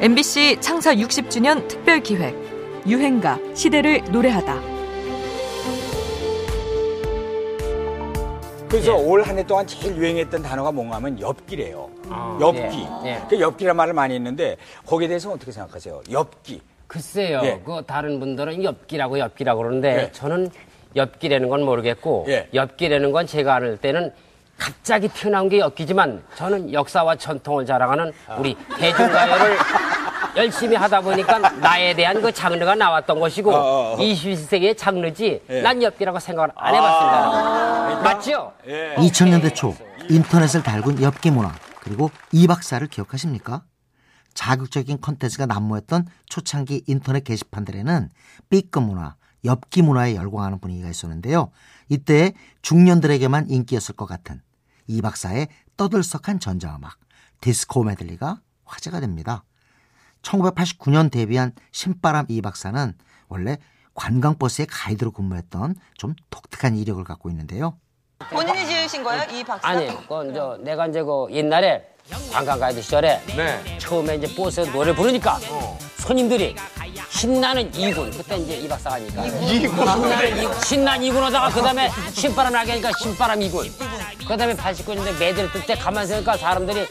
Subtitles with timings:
[0.00, 2.34] MBC 창사 60주년 특별 기획
[2.86, 4.60] 유행가 시대를 노래하다.
[8.68, 11.88] 그래서 올한 해 동안 제일 유행했던 단어가 뭔가 하면 엽기래요.
[12.10, 12.86] 아, 엽기.
[13.04, 13.22] 예, 예.
[13.30, 16.02] 그 엽기란 말을 많이 했는데 거기에 대해서 어떻게 생각하세요?
[16.12, 16.60] 엽기.
[16.86, 17.40] 글쎄요.
[17.44, 17.62] 예.
[17.64, 20.12] 그 다른 분들은 엽기라고 엽기라고 그러는데 예.
[20.12, 20.50] 저는
[20.94, 22.48] 엽기라는 건 모르겠고 예.
[22.52, 24.12] 엽기라는 건 제가 알 때는
[24.58, 29.56] 갑자기 튀어나온 게 엽기지만 저는 역사와 전통을 자랑하는 우리 대중가요를
[30.36, 33.96] 열심히 하다 보니까 나에 대한 그 장르가 나왔던 것이고 어, 어, 어.
[33.98, 35.62] 21세기의 장르지 예.
[35.62, 38.02] 난 엽기라고 생각을 안 해봤습니다.
[38.02, 38.52] 맞죠?
[38.66, 38.94] 예.
[38.96, 39.74] 2000년대 초
[40.08, 43.62] 인터넷을 달군 엽기 문화 그리고 이 박사를 기억하십니까?
[44.34, 48.10] 자극적인 컨텐츠가 난무했던 초창기 인터넷 게시판들에는
[48.50, 51.50] B급 문화, 엽기 문화에 열광하는 분위기가 있었는데요.
[51.88, 54.42] 이때 중년들에게만 인기였을 것 같은
[54.86, 56.98] 이 박사의 떠들썩한 전자음악
[57.40, 59.44] 디스코 메들리가 화제가 됩니다.
[60.26, 62.94] 1989년 데뷔한 신바람 이 박사는
[63.28, 63.58] 원래
[63.94, 67.78] 관광버스의 가이드로 근무했던 좀 독특한 이력을 갖고 있는데요.
[68.30, 69.22] 본인이 지으신 거예요?
[69.30, 69.68] 이 박사?
[69.68, 71.84] 아니, 그건 저 내가 이제 그 옛날에
[72.32, 73.78] 관광 가이드 시절에 네.
[73.78, 75.38] 처음에 이제 버스에서 노래 부르니까
[75.98, 76.54] 손님들이
[77.08, 82.72] 신나는 이군 그때 이제 이 박사가 하니까 신나는 이군 신난 이군 하다가 그다음에 신바람 나게
[82.72, 83.66] 하니까 신바람 이군
[84.26, 86.86] 그다음에 89년대 매들 뜰때 가만히 있으니까 사람들이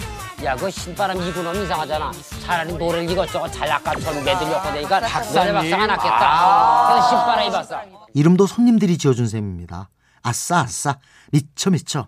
[0.45, 2.11] 야 그 신바람 하면 이상하잖아.
[2.43, 6.87] 차라리 노래를 이것저것 잘 아까처럼 매들 엮고 되니까 노래 박사가 낫겠다.
[6.87, 9.89] 그래서 신바람 이 박사 이름도 손님들이 지어준 셈입니다.
[10.21, 10.99] 아싸 아싸.
[11.31, 12.07] 미쳐 미쳐.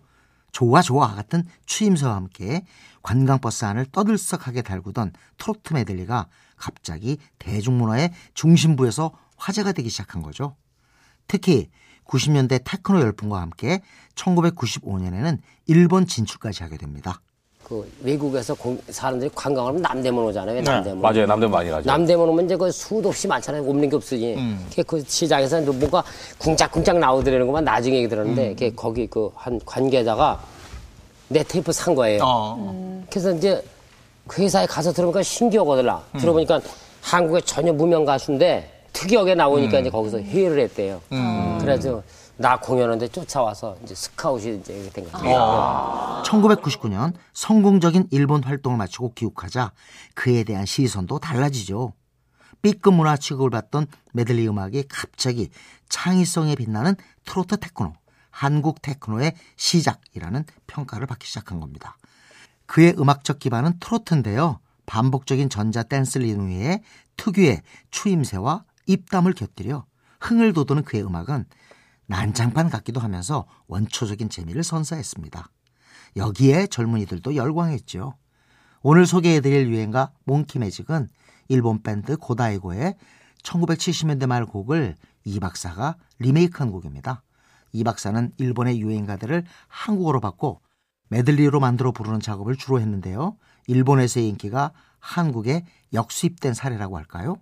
[0.51, 2.63] 좋아 좋아 같은 추임새와 함께
[3.01, 10.55] 관광버스 안을 떠들썩하게 달구던 트로트 메들리가 갑자기 대중문화의 중심부에서 화제가 되기 시작한 거죠.
[11.27, 11.69] 특히
[12.05, 13.81] 90년대 테크노 열풍과 함께
[14.15, 17.19] 1995년에는 일본 진출까지 하게 됩니다.
[17.67, 21.25] 그 외국에서 공- 사람들이 관광을 하면 남대문 오잖아요 남대문 맞아요.
[21.25, 21.85] 남들 많이 가죠.
[21.85, 23.61] 남대문 오면 이제 그 수도 없이 많잖아요.
[23.69, 24.37] 없는 게 없으니.
[24.69, 26.01] 걔그 시장에서 뭔가
[26.37, 30.39] 궁짝궁짝 나오더라는 것만 나중에 얘기 들었는데 걔 거기 그 한 관계자가
[31.27, 33.03] 내 테이프 산 거예요.
[33.09, 33.61] 그래서 이제
[34.27, 35.99] 그 회사에 가서 들어보니까 신기하거든요.
[36.19, 36.61] 들어보니까
[37.01, 41.01] 한국의 전혀 무명 가수인데 특이하게 나오니까 이제 거기서 회의를 했대요.
[41.59, 42.01] 그래서
[42.37, 46.23] 나 공연하는데 쫓아와서 이제 스카웃이 이제 이렇게 된 거죠.
[46.23, 49.71] 1999년 성공적인 일본 활동을 마치고 귀국하자
[50.13, 51.93] 그에 대한 시선도 달라지죠.
[52.61, 55.49] B급 문화 취급을 받던 메들리 음악이 갑자기
[55.89, 57.93] 창의성에 빛나는 트로트 테크노,
[58.29, 61.97] 한국 테크노의 시작이라는 평가를 받기 시작한 겁니다.
[62.65, 64.59] 그의 음악적 기반은 트로트인데요.
[64.85, 66.81] 반복적인 전자 댄스 리듬 위에
[67.17, 67.61] 특유의
[67.91, 69.85] 추임새와 입담을 곁들여
[70.19, 71.45] 흥을 돋우는 그의 음악은
[72.07, 75.49] 난장판 같기도 하면서 원초적인 재미를 선사했습니다.
[76.15, 78.15] 여기에 젊은이들도 열광했죠.
[78.81, 81.07] 오늘 소개해드릴 유행가 몽키 매직은
[81.49, 82.95] 일본 밴드 고다이고의
[83.43, 87.23] 1970년대 말 곡을 이 박사가 리메이크한 곡입니다.
[87.73, 90.59] 이 박사는 일본의 유행가들을 한국어로 바꿔
[91.09, 93.37] 메들리로 만들어 부르는 작업을 주로 했는데요.
[93.67, 97.37] 일본에서의 인기가 한국에 역수입된 사례라고 할까요?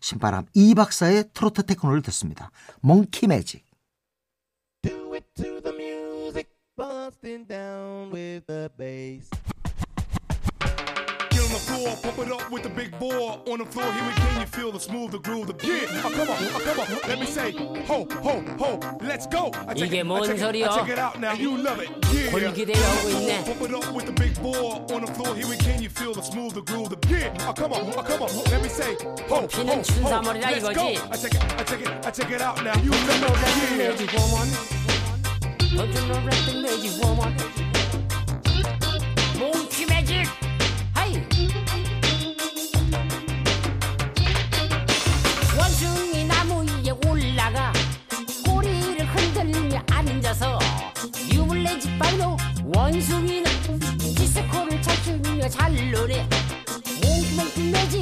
[0.00, 2.50] 신바람 이 박사의 트로트 테크노를 듣습니다.
[2.80, 3.65] 몽키 매직.
[5.35, 6.47] Do it to the music,
[6.77, 9.29] busting down with the bass.
[10.61, 13.37] Get on the floor, pump it up with the big boy.
[13.51, 15.89] On the floor, here we can you feel the smooth, the groove, the beat.
[15.91, 17.09] Oh, come on, oh, come on.
[17.09, 19.51] Let me say, ho, ho, ho, let's go.
[19.67, 20.69] I check 이게 it, 뭔 I check it, 소리야?
[20.71, 21.89] I check it out now, you love it.
[22.13, 22.31] Yeah.
[22.31, 23.43] 골기대하고 있네.
[23.43, 24.79] Pump it up with the big boy.
[24.95, 27.35] On the floor, here we can you feel the smooth, the groove, the beat.
[27.43, 28.31] Oh, come on, oh, come on.
[28.47, 28.95] Let me say,
[29.27, 30.87] ho, ho, 피는 ho, 춘삼월이라 let's go.
[30.87, 31.03] 이거지.
[31.11, 34.07] I check it, I check it, I check it out now, you love it.
[34.07, 34.94] Yeah.
[35.76, 36.66] Don't you know that the.
[45.58, 47.72] 원숭이 나무 위에 올라가
[48.46, 50.58] 꼬리를 흔들며 앉아서
[51.32, 52.36] 유물레지 빨로
[52.74, 53.44] 원숭이는
[54.16, 56.26] 디스코를 잘 추며 잘 노래
[57.02, 57.95] 몽키 몽키 매직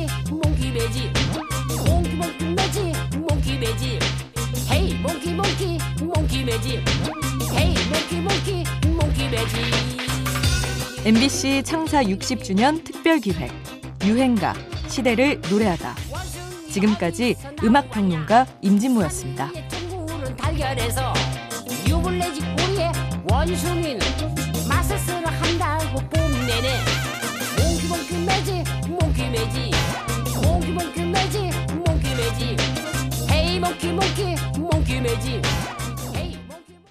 [11.06, 13.50] MBC 창사 60주년 특별 기획
[14.06, 14.54] 유행가
[14.88, 15.94] 시대를 노래하다.
[16.70, 19.50] 지금까지 음악 평론가 임진모였습니다.
[23.30, 24.00] 원숭이는
[24.98, 26.93] 쓰러 한다고 뽐내네